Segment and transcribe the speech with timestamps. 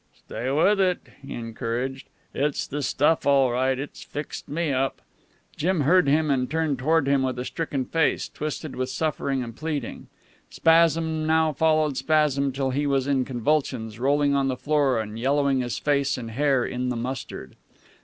[0.25, 2.09] "Stay with it," he encouraged.
[2.33, 3.77] "It's the stuff all right.
[3.77, 4.99] It's fixed me up."
[5.55, 9.55] Jim heard him and turned toward him with a stricken face, twisted with suffering and
[9.55, 10.07] pleading.
[10.49, 15.61] Spasm now followed spasm till he was in convulsions, rolling on the floor and yellowing
[15.61, 17.55] his face and hair in the mustard.